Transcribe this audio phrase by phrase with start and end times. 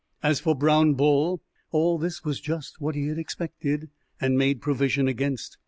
[0.23, 5.07] As for Brown Bull, all this was just what he had expected and made provision
[5.07, 5.59] against.